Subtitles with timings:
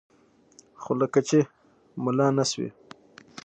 [0.81, 1.39] خو لکه چې
[2.03, 2.69] ملا نه سوې.